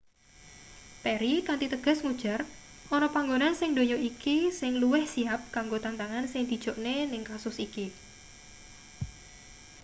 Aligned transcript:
perry 1.03 1.33
kanthi 1.47 1.67
tegas 1.73 1.99
ngujar 2.03 2.39
ana 2.95 3.07
panggonan 3.15 3.53
sing 3.57 3.69
ndonya 3.73 3.97
iki 4.09 4.37
sing 4.59 4.71
luwih 4.81 5.05
siyap 5.13 5.41
kanggo 5.55 5.77
tantangan 5.85 6.25
sing 6.31 6.41
dijokne 6.51 6.95
ning 7.11 7.21
kasus 7.31 7.57
iki 7.67 7.85